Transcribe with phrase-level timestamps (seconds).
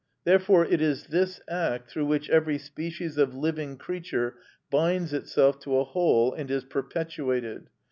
[0.23, 4.33] Therefore it is this act through which every species of living creature
[4.71, 7.69] binds itself to a whole and is perpetuated.